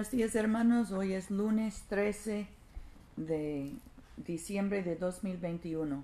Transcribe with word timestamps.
Buenos 0.00 0.12
días 0.12 0.34
hermanos, 0.34 0.92
hoy 0.92 1.12
es 1.12 1.30
lunes 1.30 1.84
13 1.90 2.46
de 3.18 3.70
diciembre 4.16 4.82
de 4.82 4.96
2021. 4.96 6.02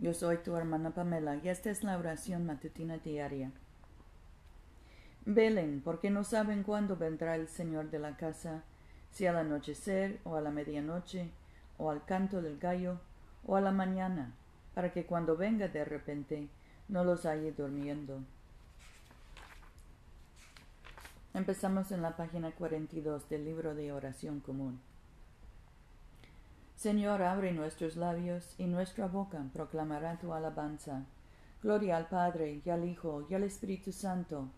Yo 0.00 0.12
soy 0.12 0.38
tu 0.38 0.56
hermana 0.56 0.90
Pamela 0.90 1.36
y 1.36 1.48
esta 1.48 1.70
es 1.70 1.84
la 1.84 1.96
oración 1.98 2.46
matutina 2.46 2.98
diaria. 2.98 3.52
Velen, 5.24 5.82
porque 5.84 6.10
no 6.10 6.24
saben 6.24 6.64
cuándo 6.64 6.96
vendrá 6.96 7.36
el 7.36 7.46
Señor 7.46 7.92
de 7.92 8.00
la 8.00 8.16
casa, 8.16 8.64
si 9.12 9.26
al 9.26 9.36
anochecer 9.36 10.18
o 10.24 10.34
a 10.34 10.40
la 10.40 10.50
medianoche, 10.50 11.30
o 11.76 11.92
al 11.92 12.04
canto 12.04 12.42
del 12.42 12.58
gallo, 12.58 12.98
o 13.46 13.54
a 13.54 13.60
la 13.60 13.70
mañana, 13.70 14.34
para 14.74 14.92
que 14.92 15.06
cuando 15.06 15.36
venga 15.36 15.68
de 15.68 15.84
repente 15.84 16.48
no 16.88 17.04
los 17.04 17.24
halle 17.24 17.52
durmiendo. 17.52 18.18
Empezamos 21.38 21.92
en 21.92 22.02
la 22.02 22.16
página 22.16 22.50
42 22.50 23.28
del 23.28 23.44
libro 23.44 23.76
de 23.76 23.92
oración 23.92 24.40
común. 24.40 24.80
Señor, 26.74 27.22
abre 27.22 27.52
nuestros 27.52 27.94
labios 27.94 28.56
y 28.58 28.64
nuestra 28.64 29.06
boca 29.06 29.44
proclamará 29.52 30.18
tu 30.18 30.34
alabanza. 30.34 31.04
Gloria 31.62 31.96
al 31.96 32.08
Padre 32.08 32.60
y 32.64 32.70
al 32.70 32.84
Hijo 32.84 33.24
y 33.30 33.34
al 33.34 33.44
Espíritu 33.44 33.92
Santo, 33.92 34.48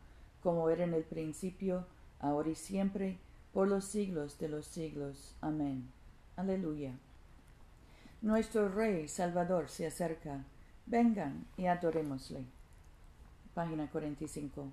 como 0.42 0.70
era 0.70 0.84
en 0.84 0.94
el 0.94 1.04
principio, 1.04 1.84
ahora 2.18 2.48
y 2.48 2.54
siempre, 2.54 3.18
por 3.52 3.68
los 3.68 3.84
siglos 3.84 4.38
de 4.38 4.48
los 4.48 4.64
siglos. 4.64 5.36
Amén. 5.42 5.86
Aleluya. 6.36 6.94
Nuestro 8.22 8.70
Rey 8.70 9.06
Salvador 9.06 9.68
se 9.68 9.86
acerca. 9.86 10.46
Vengan 10.86 11.44
y 11.58 11.66
adorémosle. 11.66 12.46
Página 13.52 13.86
45. 13.90 14.72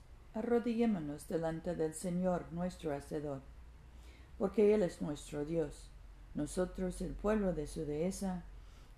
arrodillémonos 0.33 1.27
delante 1.27 1.75
del 1.75 1.93
Señor 1.93 2.45
nuestro 2.51 2.93
Hacedor, 2.95 3.41
porque 4.37 4.73
Él 4.73 4.83
es 4.83 5.01
nuestro 5.01 5.45
Dios, 5.45 5.89
nosotros 6.33 7.01
el 7.01 7.13
pueblo 7.13 7.53
de 7.53 7.67
su 7.67 7.85
dehesa 7.85 8.43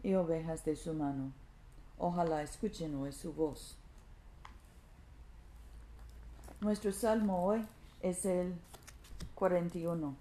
y 0.03 0.13
ovejas 0.13 0.63
de 0.65 0.75
su 0.75 0.93
mano. 0.93 1.31
Ojalá 1.97 2.43
escuchen 2.43 3.11
su 3.13 3.33
voz. 3.33 3.77
Nuestro 6.61 6.91
salmo 6.91 7.45
hoy 7.45 7.65
es 8.01 8.25
el 8.25 8.53
41. 9.35 10.15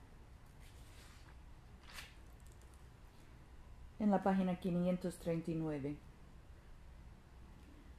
En 4.00 4.10
la 4.10 4.22
página 4.22 4.58
539. 4.58 5.96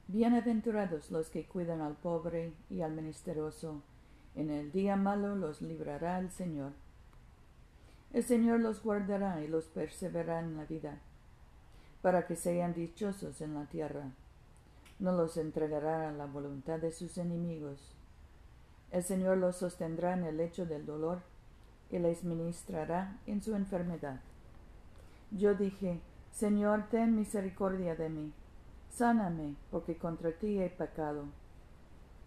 Bienaventurados 0.08 1.12
los 1.12 1.30
que 1.30 1.46
cuidan 1.46 1.80
al 1.80 1.96
pobre 1.96 2.54
y 2.70 2.82
al 2.82 2.92
menesteroso. 2.92 3.82
En 4.36 4.50
el 4.50 4.70
día 4.74 4.98
malo 4.98 5.36
los 5.38 5.62
librará 5.62 6.20
el 6.20 6.30
Señor. 6.30 6.74
El 8.12 8.24
Señor 8.24 8.60
los 8.60 8.84
guardará 8.84 9.42
y 9.42 9.48
los 9.48 9.66
perseverará 9.68 10.42
en 10.42 10.58
la 10.58 10.66
vida, 10.66 11.00
para 12.02 12.28
que 12.28 12.36
sean 12.36 12.74
dichosos 12.74 13.40
en 13.40 13.54
la 13.54 13.66
tierra. 13.68 14.12
No 15.00 15.14
los 15.14 15.38
entregará 15.38 16.10
a 16.10 16.12
la 16.12 16.26
voluntad 16.26 16.80
de 16.80 16.92
sus 16.92 17.18
enemigos. 17.18 17.96
El 18.92 19.04
Señor 19.04 19.38
los 19.38 19.56
sostendrá 19.56 20.14
en 20.16 20.26
el 20.26 20.36
lecho 20.36 20.66
del 20.66 20.86
dolor 20.86 21.22
y 21.90 21.98
les 21.98 22.26
ministrará 22.26 23.20
en 23.26 23.42
su 23.42 23.56
enfermedad. 23.56 24.20
Yo 25.32 25.56
dije, 25.56 26.02
Señor, 26.34 26.90
ten 26.92 27.16
misericordia 27.16 27.96
de 27.96 28.10
mí 28.10 28.34
Sáname, 28.94 29.56
porque 29.72 29.98
contra 29.98 30.32
ti 30.34 30.62
he 30.62 30.70
pecado. 30.70 31.24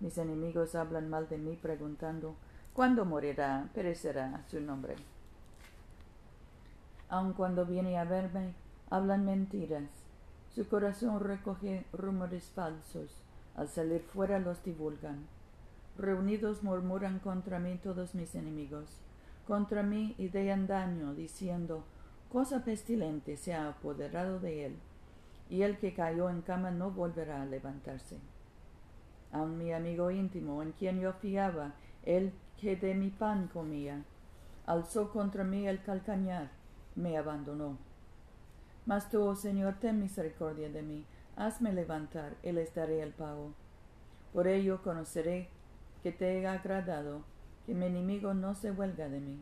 Mis 0.01 0.19
enemigos 0.19 0.75
hablan 0.75 1.09
mal 1.09 1.29
de 1.29 1.39
mí 1.39 1.55
preguntando, 1.55 2.35
¿cuándo 2.75 3.05
morirá, 3.05 3.69
perecerá 3.73 4.43
su 4.49 4.61
nombre? 4.61 4.97
Aun 7.09 7.35
cuando 7.35 7.67
viene 7.67 7.97
a 7.99 8.05
verme, 8.05 8.53
hablan 8.91 9.25
mentiras. 9.25 9.89
Su 10.57 10.69
corazón 10.69 11.21
recoge 11.21 11.87
rumores 11.93 12.51
falsos. 12.51 13.23
Al 13.55 13.69
salir 13.69 14.03
fuera 14.03 14.41
los 14.41 14.65
divulgan. 14.65 15.25
Reunidos 15.97 16.65
murmuran 16.65 17.21
contra 17.21 17.61
mí 17.61 17.79
todos 17.81 18.17
mis 18.17 18.35
enemigos. 18.35 19.03
Contra 19.47 19.85
mí 19.85 20.17
idean 20.19 20.67
daño, 20.67 21.15
diciendo, 21.15 21.85
cosa 22.29 22.65
pestilente 22.65 23.37
se 23.37 23.55
ha 23.55 23.69
apoderado 23.69 24.41
de 24.41 24.67
él 24.67 24.77
y 25.49 25.63
el 25.63 25.79
que 25.79 25.95
cayó 25.95 26.29
en 26.29 26.43
cama 26.43 26.71
no 26.71 26.91
volverá 26.91 27.43
a 27.43 27.47
levantarse. 27.47 28.19
A 29.33 29.45
mi 29.45 29.73
amigo 29.73 30.11
íntimo, 30.11 30.63
en 30.63 30.73
quien 30.73 31.01
yo 31.01 31.13
fiaba, 31.13 31.75
el 32.05 32.33
que 32.61 32.77
de 32.77 32.95
mi 32.95 33.11
pan 33.11 33.49
comía, 33.53 34.05
alzó 34.67 35.11
contra 35.13 35.45
mí 35.45 35.67
el 35.67 35.83
calcañar, 35.83 36.51
me 36.95 37.17
abandonó. 37.17 37.79
Mas 38.87 39.11
tú, 39.11 39.23
oh 39.23 39.37
Señor, 39.37 39.77
ten 39.81 40.01
misericordia 40.01 40.71
de 40.71 40.83
mí, 40.83 41.05
hazme 41.37 41.73
levantar 41.73 42.37
y 42.43 42.53
les 42.53 42.75
daré 42.75 43.03
el 43.03 43.13
pago. 43.13 43.53
Por 44.33 44.47
ello 44.47 44.83
conoceré 44.83 45.49
que 46.03 46.13
te 46.13 46.39
he 46.39 46.47
agradado, 46.47 47.23
que 47.67 47.75
mi 47.75 47.87
enemigo 47.87 48.33
no 48.35 48.55
se 48.55 48.71
huelga 48.71 49.09
de 49.09 49.21
mí. 49.21 49.41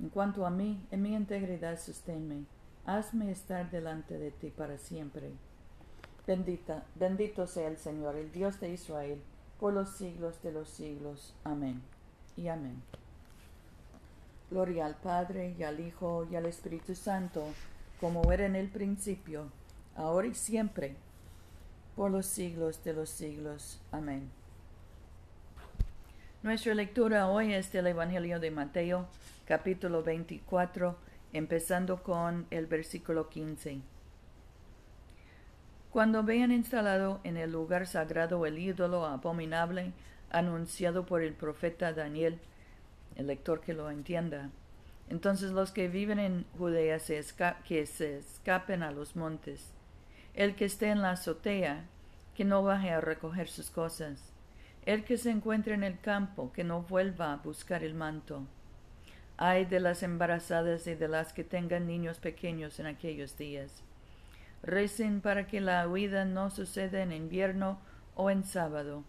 En 0.00 0.08
cuanto 0.08 0.46
a 0.46 0.50
mí, 0.50 0.86
en 0.90 1.02
mi 1.02 1.14
integridad 1.14 1.78
sosténme 1.78 2.44
hazme 2.86 3.30
estar 3.30 3.70
delante 3.70 4.18
de 4.18 4.30
ti 4.30 4.50
para 4.50 4.78
siempre. 4.78 5.32
Bendita, 6.26 6.84
bendito 6.94 7.46
sea 7.46 7.68
el 7.68 7.76
Señor, 7.76 8.16
el 8.16 8.32
Dios 8.32 8.60
de 8.60 8.70
Israel, 8.70 9.20
por 9.60 9.72
los 9.72 9.90
siglos 9.90 10.42
de 10.42 10.52
los 10.52 10.68
siglos. 10.68 11.34
Amén. 11.44 11.82
Y 12.36 12.48
amén. 12.48 12.82
Gloria 14.50 14.86
al 14.86 14.96
Padre 14.96 15.54
y 15.58 15.62
al 15.62 15.80
Hijo 15.80 16.26
y 16.30 16.36
al 16.36 16.46
Espíritu 16.46 16.94
Santo, 16.94 17.44
como 18.00 18.30
era 18.32 18.46
en 18.46 18.56
el 18.56 18.68
principio, 18.68 19.46
ahora 19.96 20.28
y 20.28 20.34
siempre, 20.34 20.96
por 21.96 22.10
los 22.10 22.26
siglos 22.26 22.82
de 22.84 22.92
los 22.92 23.10
siglos. 23.10 23.80
Amén. 23.90 24.30
Nuestra 26.42 26.74
lectura 26.74 27.28
hoy 27.28 27.54
es 27.54 27.72
del 27.72 27.86
Evangelio 27.86 28.38
de 28.38 28.50
Mateo, 28.50 29.06
capítulo 29.46 30.02
24 30.02 30.96
empezando 31.34 32.02
con 32.04 32.46
el 32.50 32.66
versículo 32.66 33.28
15. 33.28 33.80
Cuando 35.90 36.22
vean 36.22 36.52
instalado 36.52 37.20
en 37.24 37.36
el 37.36 37.50
lugar 37.50 37.88
sagrado 37.88 38.46
el 38.46 38.58
ídolo 38.58 39.04
abominable 39.04 39.92
anunciado 40.30 41.06
por 41.06 41.22
el 41.22 41.34
profeta 41.34 41.92
Daniel, 41.92 42.38
el 43.16 43.26
lector 43.26 43.60
que 43.60 43.74
lo 43.74 43.90
entienda, 43.90 44.50
entonces 45.08 45.50
los 45.50 45.72
que 45.72 45.88
viven 45.88 46.20
en 46.20 46.46
Judea 46.56 46.98
que 47.64 47.86
se 47.86 48.18
escapen 48.18 48.84
a 48.84 48.92
los 48.92 49.16
montes. 49.16 49.72
El 50.34 50.54
que 50.54 50.64
esté 50.64 50.88
en 50.88 51.02
la 51.02 51.10
azotea, 51.10 51.84
que 52.36 52.44
no 52.44 52.62
baje 52.62 52.90
a 52.90 53.00
recoger 53.00 53.48
sus 53.48 53.70
cosas. 53.70 54.32
El 54.86 55.04
que 55.04 55.18
se 55.18 55.30
encuentre 55.30 55.74
en 55.74 55.82
el 55.82 55.98
campo, 56.00 56.52
que 56.52 56.64
no 56.64 56.82
vuelva 56.82 57.32
a 57.32 57.36
buscar 57.36 57.82
el 57.84 57.94
manto 57.94 58.46
Ay 59.36 59.64
de 59.64 59.80
las 59.80 60.02
embarazadas 60.02 60.86
y 60.86 60.94
de 60.94 61.08
las 61.08 61.32
que 61.32 61.42
tengan 61.42 61.86
niños 61.86 62.18
pequeños 62.18 62.78
en 62.78 62.86
aquellos 62.86 63.36
días. 63.36 63.82
Recen 64.62 65.20
para 65.20 65.46
que 65.46 65.60
la 65.60 65.86
huida 65.88 66.24
no 66.24 66.50
suceda 66.50 67.02
en 67.02 67.12
invierno 67.12 67.78
o 68.14 68.30
en 68.30 68.44
sábado. 68.44 69.02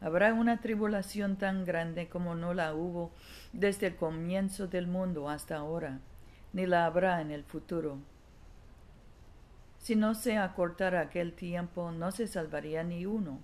Habrá 0.00 0.32
una 0.32 0.60
tribulación 0.60 1.36
tan 1.36 1.64
grande 1.64 2.08
como 2.08 2.34
no 2.34 2.54
la 2.54 2.74
hubo 2.74 3.12
desde 3.52 3.88
el 3.88 3.96
comienzo 3.96 4.66
del 4.66 4.86
mundo 4.86 5.28
hasta 5.28 5.56
ahora, 5.56 6.00
ni 6.52 6.66
la 6.66 6.86
habrá 6.86 7.20
en 7.20 7.30
el 7.30 7.44
futuro. 7.44 7.98
Si 9.78 9.96
no 9.96 10.14
se 10.14 10.38
acortara 10.38 11.02
aquel 11.02 11.34
tiempo, 11.34 11.92
no 11.92 12.10
se 12.10 12.26
salvaría 12.26 12.82
ni 12.82 13.04
uno. 13.04 13.38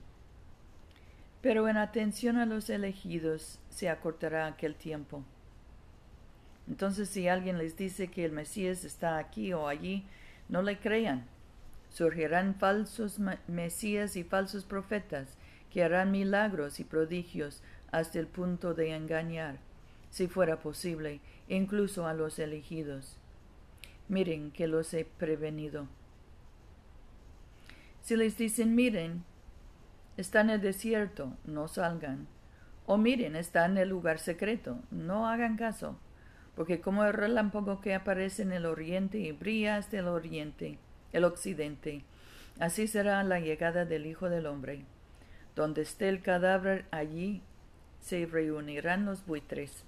Pero 1.42 1.68
en 1.68 1.76
atención 1.76 2.38
a 2.38 2.46
los 2.46 2.70
elegidos 2.70 3.58
se 3.68 3.88
acortará 3.88 4.46
aquel 4.46 4.74
tiempo. 4.74 5.22
Entonces 6.68 7.08
si 7.08 7.28
alguien 7.28 7.58
les 7.58 7.76
dice 7.76 8.08
que 8.08 8.24
el 8.24 8.32
Mesías 8.32 8.84
está 8.84 9.18
aquí 9.18 9.52
o 9.52 9.68
allí, 9.68 10.04
no 10.48 10.62
le 10.62 10.78
crean. 10.78 11.26
Surgirán 11.90 12.54
falsos 12.54 13.18
Mesías 13.48 14.16
y 14.16 14.24
falsos 14.24 14.64
profetas 14.64 15.36
que 15.70 15.82
harán 15.82 16.10
milagros 16.10 16.80
y 16.80 16.84
prodigios 16.84 17.62
hasta 17.90 18.18
el 18.18 18.26
punto 18.26 18.74
de 18.74 18.94
engañar, 18.94 19.58
si 20.10 20.28
fuera 20.28 20.60
posible, 20.60 21.20
incluso 21.48 22.06
a 22.06 22.14
los 22.14 22.38
elegidos. 22.38 23.16
Miren 24.08 24.50
que 24.50 24.66
los 24.66 24.92
he 24.94 25.04
prevenido. 25.04 25.86
Si 28.02 28.16
les 28.16 28.36
dicen, 28.36 28.74
miren, 28.74 29.24
está 30.16 30.40
en 30.40 30.50
el 30.50 30.60
desierto, 30.60 31.36
no 31.44 31.68
salgan. 31.68 32.26
O 32.86 32.96
miren, 32.96 33.36
está 33.36 33.66
en 33.66 33.78
el 33.78 33.88
lugar 33.88 34.18
secreto, 34.18 34.78
no 34.90 35.28
hagan 35.28 35.56
caso, 35.56 35.96
porque 36.60 36.82
como 36.82 37.06
el 37.06 37.14
relámpago 37.14 37.80
que 37.80 37.94
aparece 37.94 38.42
en 38.42 38.52
el 38.52 38.66
oriente 38.66 39.16
y 39.16 39.32
brilla 39.32 39.78
hasta 39.78 39.98
el 39.98 40.08
oriente, 40.08 40.76
el 41.10 41.24
occidente, 41.24 42.04
así 42.58 42.86
será 42.86 43.24
la 43.24 43.40
llegada 43.40 43.86
del 43.86 44.04
Hijo 44.04 44.28
del 44.28 44.44
Hombre. 44.44 44.84
Donde 45.56 45.80
esté 45.80 46.10
el 46.10 46.20
cadáver, 46.20 46.84
allí 46.90 47.40
se 48.02 48.26
reunirán 48.26 49.06
los 49.06 49.24
buitres. 49.24 49.84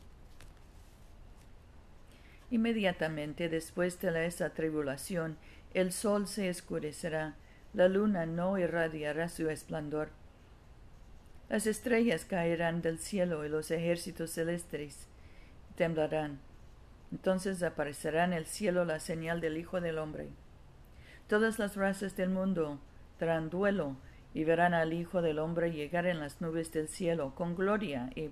Inmediatamente 2.50 3.50
después 3.50 4.00
de 4.00 4.24
esa 4.24 4.54
tribulación, 4.54 5.36
el 5.74 5.92
sol 5.92 6.26
se 6.26 6.48
escurecerá, 6.48 7.34
la 7.74 7.88
luna 7.88 8.24
no 8.24 8.56
irradiará 8.56 9.28
su 9.28 9.50
esplendor. 9.50 10.08
Las 11.50 11.66
estrellas 11.66 12.24
caerán 12.24 12.80
del 12.80 12.98
cielo 12.98 13.44
y 13.44 13.50
los 13.50 13.70
ejércitos 13.70 14.30
celestes 14.30 15.06
temblarán. 15.76 16.40
Entonces 17.12 17.62
aparecerá 17.62 18.24
en 18.24 18.32
el 18.32 18.46
cielo 18.46 18.84
la 18.84 18.98
señal 18.98 19.40
del 19.40 19.58
Hijo 19.58 19.80
del 19.80 19.98
Hombre. 19.98 20.30
Todas 21.28 21.58
las 21.58 21.76
razas 21.76 22.16
del 22.16 22.30
mundo 22.30 22.80
darán 23.20 23.50
duelo 23.50 23.96
y 24.34 24.44
verán 24.44 24.74
al 24.74 24.92
Hijo 24.92 25.22
del 25.22 25.38
Hombre 25.38 25.70
llegar 25.70 26.06
en 26.06 26.18
las 26.18 26.40
nubes 26.40 26.72
del 26.72 26.88
cielo 26.88 27.34
con 27.34 27.54
gloria 27.54 28.10
y 28.16 28.30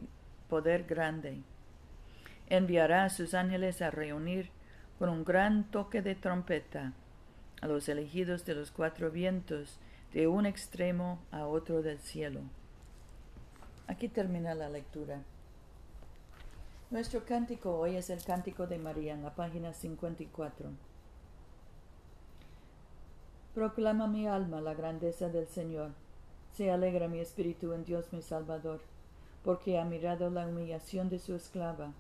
poder 0.49 0.85
grande 0.85 1.43
enviará 2.51 3.05
a 3.05 3.11
sus 3.11 3.33
ángeles 3.33 3.81
a 3.81 3.91
reunir 3.91 4.51
con 4.99 5.09
un 5.09 5.25
gran 5.25 5.71
toque 5.71 6.03
de 6.03 6.17
trompeta 6.17 6.93
a 7.63 7.69
los 7.69 7.89
elegidos 7.89 8.45
de 8.45 8.55
los 8.55 8.71
cuatro 8.71 9.11
vientos 9.11 9.79
de 10.13 10.27
un 10.27 10.45
extremo 10.45 11.23
a 11.31 11.47
otro 11.47 11.81
del 11.81 12.01
cielo. 12.01 12.41
Aquí 13.87 14.09
termina 14.09 14.55
la 14.55 14.69
lectura. 14.69 15.23
Nuestro 16.91 17.25
cántico 17.25 17.79
hoy 17.79 17.97
es 17.97 18.11
el 18.11 18.23
cántico 18.25 18.67
de 18.67 18.79
María 18.79 19.15
en 19.15 19.23
la 19.23 19.35
página 19.35 19.73
54. 19.73 20.71
Proclama 23.55 24.07
mi 24.07 24.27
alma 24.27 24.61
la 24.61 24.75
grandeza 24.75 25.29
del 25.29 25.47
Señor. 25.47 25.91
Se 26.53 26.71
alegra 26.71 27.09
mi 27.09 27.21
espíritu 27.21 27.73
en 27.73 27.85
Dios 27.85 28.13
mi 28.13 28.23
Salvador, 28.23 28.81
porque 29.45 29.79
ha 29.79 29.85
mirado 29.85 30.31
la 30.31 30.47
humillación 30.47 31.09
de 31.09 31.19
su 31.19 31.35
esclava 31.35 31.93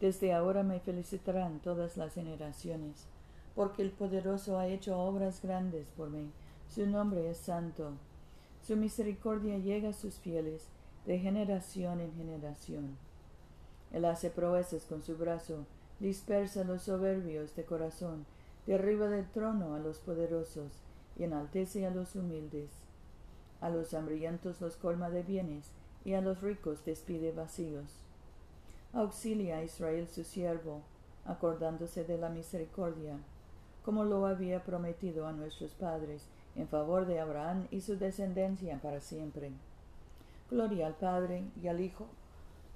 desde 0.00 0.34
ahora 0.34 0.62
me 0.62 0.80
felicitarán 0.80 1.60
todas 1.60 1.96
las 1.96 2.14
generaciones, 2.14 3.06
porque 3.54 3.80
el 3.80 3.90
poderoso 3.90 4.58
ha 4.58 4.66
hecho 4.66 4.98
obras 4.98 5.40
grandes 5.40 5.86
por 5.96 6.10
mí. 6.10 6.30
Su 6.68 6.86
nombre 6.86 7.30
es 7.30 7.38
santo. 7.38 7.92
Su 8.66 8.76
misericordia 8.76 9.58
llega 9.58 9.90
a 9.90 9.92
sus 9.94 10.16
fieles 10.16 10.66
de 11.06 11.18
generación 11.18 12.00
en 12.00 12.12
generación. 12.14 12.98
Él 13.94 14.04
hace 14.04 14.28
proezas 14.28 14.84
con 14.84 15.02
su 15.02 15.16
brazo, 15.16 15.64
dispersa 16.00 16.60
a 16.60 16.64
los 16.64 16.82
soberbios 16.82 17.56
de 17.56 17.64
corazón, 17.64 18.26
derriba 18.66 19.08
del 19.08 19.30
trono 19.30 19.74
a 19.74 19.78
los 19.78 19.98
poderosos 20.00 20.82
y 21.16 21.24
enaltece 21.24 21.86
a 21.86 21.90
los 21.90 22.14
humildes. 22.14 22.70
A 23.62 23.70
los 23.70 23.94
hambrientos 23.94 24.60
los 24.60 24.76
colma 24.76 25.08
de 25.08 25.22
bienes 25.22 25.70
y 26.04 26.12
a 26.12 26.20
los 26.20 26.42
ricos 26.42 26.84
despide 26.84 27.32
vacíos 27.32 28.04
auxilia 28.94 29.58
a 29.58 29.64
Israel 29.64 30.06
su 30.08 30.22
siervo, 30.22 30.82
acordándose 31.24 32.04
de 32.04 32.16
la 32.16 32.28
misericordia, 32.28 33.18
como 33.84 34.04
lo 34.04 34.24
había 34.26 34.62
prometido 34.62 35.26
a 35.26 35.32
nuestros 35.32 35.72
padres, 35.74 36.28
en 36.54 36.68
favor 36.68 37.04
de 37.06 37.18
Abraham 37.18 37.66
y 37.72 37.80
su 37.80 37.96
descendencia 37.96 38.80
para 38.80 39.00
siempre. 39.00 39.50
Gloria 40.48 40.86
al 40.86 40.94
Padre 40.94 41.44
y 41.60 41.66
al 41.66 41.80
Hijo 41.80 42.06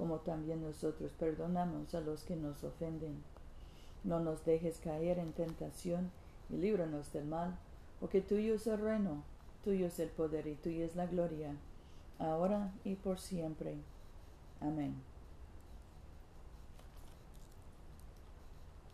como 0.00 0.20
también 0.20 0.62
nosotros 0.62 1.12
perdonamos 1.12 1.94
a 1.94 2.00
los 2.00 2.24
que 2.24 2.34
nos 2.34 2.64
ofenden. 2.64 3.22
No 4.02 4.18
nos 4.18 4.46
dejes 4.46 4.78
caer 4.78 5.18
en 5.18 5.34
tentación 5.34 6.10
y 6.48 6.56
líbranos 6.56 7.12
del 7.12 7.26
mal, 7.26 7.54
porque 8.00 8.22
tuyo 8.22 8.54
es 8.54 8.66
el 8.66 8.78
reino, 8.78 9.22
tuyo 9.62 9.88
es 9.88 10.00
el 10.00 10.08
poder 10.08 10.46
y 10.46 10.54
tuya 10.54 10.86
es 10.86 10.96
la 10.96 11.04
gloria, 11.04 11.54
ahora 12.18 12.72
y 12.82 12.94
por 12.94 13.18
siempre. 13.18 13.74
Amén. 14.62 14.94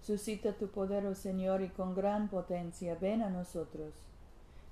Suscita 0.03 0.55
tu 0.55 0.67
poder, 0.67 1.06
oh 1.06 1.14
Señor, 1.14 1.62
y 1.62 1.69
con 1.69 1.94
gran 1.94 2.26
potencia 2.26 2.97
ven 3.00 3.23
a 3.23 3.31
nosotros. 3.31 3.94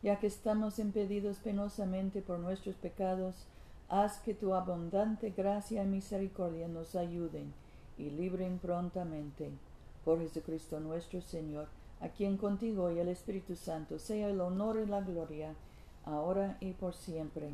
Ya 0.03 0.19
que 0.19 0.27
estamos 0.27 0.81
impedidos 0.81 1.39
penosamente 1.39 2.23
por 2.23 2.41
nuestros 2.41 2.75
pecados, 2.75 3.47
haz 3.89 4.19
que 4.19 4.35
tu 4.35 4.55
abundante 4.55 5.31
gracia 5.31 5.83
y 5.83 5.87
misericordia 5.87 6.69
nos 6.69 6.95
ayuden 6.97 7.53
y 7.99 8.11
libren 8.11 8.59
prontamente. 8.59 9.51
Por 10.05 10.19
Jesucristo 10.21 10.81
nuestro 10.81 11.21
Señor, 11.21 11.69
a 12.01 12.09
quien 12.09 12.37
contigo 12.37 12.91
y 12.91 12.99
el 12.99 13.09
Espíritu 13.09 13.57
Santo 13.57 13.99
sea 13.99 14.29
el 14.29 14.41
honor 14.41 14.79
y 14.79 14.87
la 14.87 15.01
gloria, 15.01 15.55
ahora 16.05 16.59
y 16.61 16.73
por 16.73 16.95
siempre. 16.95 17.51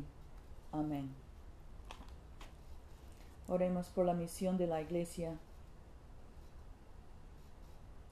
Amén. 0.71 1.09
Oremos 3.47 3.87
por 3.87 4.05
la 4.05 4.13
misión 4.13 4.57
de 4.57 4.67
la 4.67 4.81
Iglesia 4.81 5.37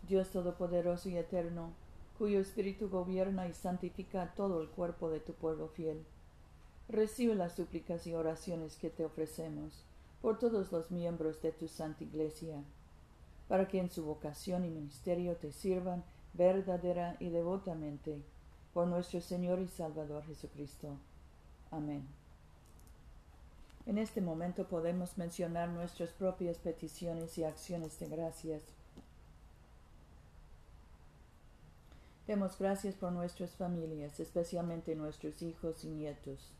Dios 0.09 0.31
Todopoderoso 0.31 1.07
y 1.07 1.17
Eterno, 1.17 1.71
cuyo 2.17 2.39
Espíritu 2.39 2.89
gobierna 2.89 3.47
y 3.47 3.53
santifica 3.53 4.33
todo 4.35 4.59
el 4.59 4.67
cuerpo 4.69 5.11
de 5.11 5.19
tu 5.19 5.33
pueblo 5.33 5.67
fiel. 5.67 6.03
Recibe 6.89 7.35
las 7.35 7.53
súplicas 7.53 8.07
y 8.07 8.13
oraciones 8.13 8.75
que 8.75 8.89
te 8.89 9.05
ofrecemos 9.05 9.85
por 10.21 10.39
todos 10.39 10.71
los 10.71 10.91
miembros 10.91 11.41
de 11.41 11.51
tu 11.51 11.67
Santa 11.67 12.03
Iglesia, 12.03 12.63
para 13.47 13.67
que 13.67 13.79
en 13.79 13.89
su 13.89 14.03
vocación 14.03 14.65
y 14.65 14.69
ministerio 14.69 15.35
te 15.37 15.51
sirvan 15.51 16.03
verdadera 16.33 17.15
y 17.19 17.29
devotamente 17.29 18.21
por 18.73 18.87
nuestro 18.87 19.21
Señor 19.21 19.59
y 19.59 19.67
Salvador 19.67 20.25
Jesucristo. 20.25 20.97
Amén. 21.71 22.05
En 23.85 23.97
este 23.97 24.19
momento 24.19 24.67
podemos 24.67 25.17
mencionar 25.17 25.69
nuestras 25.69 26.09
propias 26.09 26.57
peticiones 26.57 27.37
y 27.37 27.43
acciones 27.43 27.99
de 27.99 28.07
gracias 28.07 28.61
Demos 32.29 32.59
gracias 32.59 32.93
por 32.93 33.11
nuestras 33.11 33.55
familias, 33.55 34.19
especialmente 34.19 34.95
nuestros 34.95 35.41
hijos 35.41 35.83
y 35.83 35.87
nietos. 35.87 36.51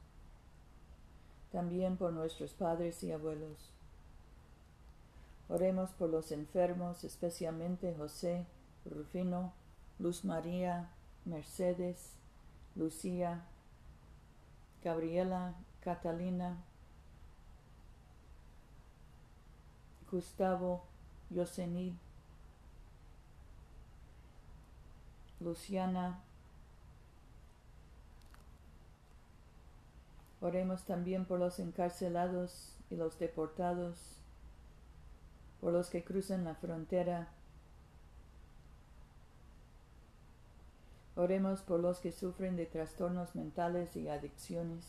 También 1.51 1.97
por 1.97 2.13
nuestros 2.13 2.53
padres 2.53 3.03
y 3.03 3.11
abuelos. 3.11 3.71
Oremos 5.47 5.91
por 5.91 6.09
los 6.09 6.31
enfermos, 6.31 7.03
especialmente 7.03 7.95
José, 7.97 8.45
Rufino, 8.85 9.51
Luz 9.97 10.23
María, 10.23 10.89
Mercedes, 11.25 12.13
Lucía, 12.75 13.43
Gabriela, 14.83 15.55
Catalina, 15.81 16.63
Gustavo, 20.11 20.83
Yosenid, 21.29 21.93
Luciana. 25.39 26.21
Oremos 30.41 30.85
también 30.85 31.25
por 31.25 31.39
los 31.39 31.59
encarcelados 31.59 32.75
y 32.89 32.95
los 32.95 33.19
deportados, 33.19 34.21
por 35.59 35.73
los 35.73 35.89
que 35.89 36.03
cruzan 36.03 36.45
la 36.45 36.55
frontera. 36.55 37.27
Oremos 41.15 41.61
por 41.61 41.81
los 41.81 41.99
que 41.99 42.13
sufren 42.13 42.55
de 42.55 42.65
trastornos 42.65 43.35
mentales 43.35 43.97
y 43.97 44.07
adicciones. 44.07 44.85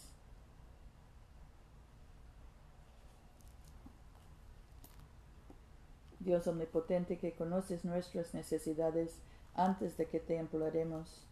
Dios 6.21 6.47
omnipotente 6.47 7.19
que 7.19 7.33
conoces 7.33 7.85
nuestras 7.85 8.35
necesidades 8.35 9.19
antes 9.55 9.97
de 9.97 10.07
que 10.07 10.21
te 10.21 10.37
imploremos, 10.37 11.27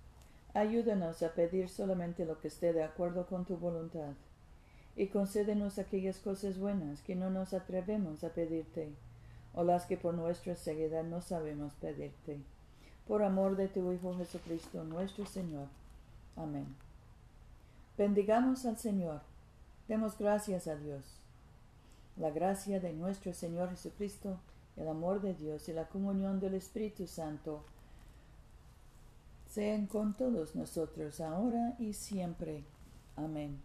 ayúdanos 0.55 1.23
a 1.23 1.33
pedir 1.33 1.69
solamente 1.69 2.25
lo 2.25 2.41
que 2.41 2.49
esté 2.49 2.73
de 2.73 2.83
acuerdo 2.83 3.27
con 3.27 3.45
tu 3.45 3.57
voluntad, 3.57 4.13
y 4.97 5.09
concédenos 5.09 5.79
aquellas 5.79 6.19
cosas 6.19 6.59
buenas 6.59 7.03
que 7.03 7.15
no 7.15 7.31
nos 7.31 7.55
atrevemos 7.55 8.25
a 8.25 8.31
pedirte, 8.31 8.93
o 9.55 9.63
las 9.63 9.87
que 9.87 9.97
por 9.97 10.15
nuestra 10.15 10.57
ceguedad 10.57 11.05
no 11.05 11.21
sabemos 11.21 11.75
pedirte. 11.75 12.41
Por 13.07 13.23
amor 13.23 13.57
de 13.57 13.69
tu 13.69 13.93
Hijo 13.93 14.17
Jesucristo, 14.17 14.85
nuestro 14.85 15.25
Señor. 15.25 15.69
Amén. 16.37 16.67
Bendigamos 17.97 18.67
al 18.67 18.77
Señor. 18.77 19.21
Demos 19.89 20.19
gracias 20.19 20.67
a 20.69 20.77
Dios. 20.77 21.03
La 22.17 22.31
gracia 22.31 22.81
de 22.81 22.93
nuestro 22.93 23.33
Señor 23.33 23.71
Jesucristo, 23.71 24.39
el 24.77 24.89
amor 24.89 25.21
de 25.21 25.35
Dios 25.35 25.69
y 25.69 25.73
la 25.73 25.89
comunión 25.89 26.41
del 26.41 26.55
Espíritu 26.55 27.07
Santo 27.07 27.63
sean 29.49 29.87
con 29.87 30.15
todos 30.15 30.55
nosotros 30.55 31.21
ahora 31.21 31.75
y 31.79 31.95
siempre. 31.95 32.65
Amén. 33.17 33.59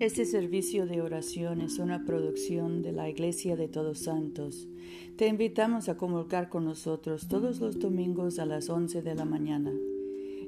Este 0.00 0.24
servicio 0.24 0.86
de 0.86 1.00
oración 1.00 1.60
es 1.60 1.78
una 1.78 2.04
producción 2.04 2.82
de 2.82 2.90
la 2.90 3.08
Iglesia 3.08 3.54
de 3.54 3.68
Todos 3.68 4.00
Santos. 4.00 4.66
Te 5.16 5.28
invitamos 5.28 5.88
a 5.88 5.96
comulgar 5.96 6.48
con 6.48 6.64
nosotros 6.64 7.28
todos 7.28 7.60
los 7.60 7.78
domingos 7.78 8.40
a 8.40 8.46
las 8.46 8.68
11 8.68 9.02
de 9.02 9.14
la 9.14 9.24
mañana 9.24 9.70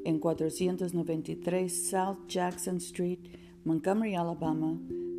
en 0.04 0.18
493 0.18 1.72
South 1.72 2.26
Jackson 2.26 2.78
Street, 2.78 3.20
Montgomery, 3.64 4.16
Alabama 4.16 4.76